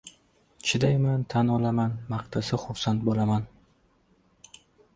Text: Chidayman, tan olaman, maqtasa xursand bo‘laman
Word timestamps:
Chidayman, 0.69 1.25
tan 1.33 1.51
olaman, 1.57 1.93
maqtasa 2.15 2.61
xursand 2.65 3.07
bo‘laman 3.11 3.49